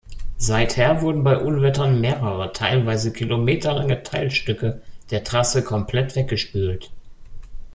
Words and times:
Seither 0.39 1.03
wurden 1.03 1.23
bei 1.23 1.37
Unwettern 1.37 2.01
mehrere 2.01 2.51
teilweise 2.53 3.13
kilometerlange 3.13 4.01
Teilstücke 4.01 4.81
der 5.11 5.23
Trasse 5.23 5.63
komplett 5.63 6.15
weggespült. 6.15 6.89